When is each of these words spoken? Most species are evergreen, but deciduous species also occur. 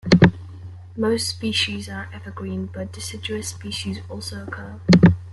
Most 0.97 1.27
species 1.29 1.87
are 1.87 2.09
evergreen, 2.11 2.65
but 2.73 2.91
deciduous 2.91 3.49
species 3.49 3.99
also 4.09 4.41
occur. 4.41 4.79